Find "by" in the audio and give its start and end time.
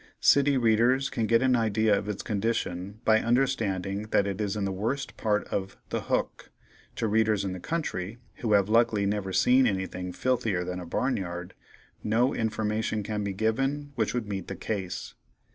3.05-3.19